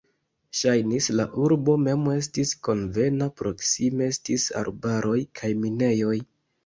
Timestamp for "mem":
1.81-2.07